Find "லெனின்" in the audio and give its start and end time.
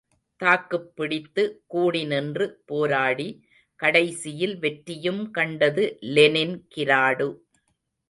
5.99-6.57